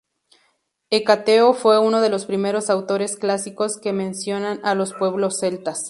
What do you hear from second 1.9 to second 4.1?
de los primeros autores clásicos que